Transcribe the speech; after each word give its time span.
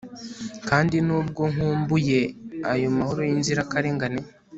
kandi 0.69 0.97
nubwo 1.07 1.43
nkumbuye 1.53 2.19
ayo 2.73 2.87
mahoro 2.97 3.21
yinzirakarengane 3.29 4.19